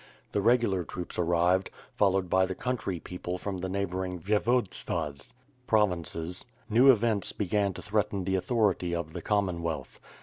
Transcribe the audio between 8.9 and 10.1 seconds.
of the Commonwealth.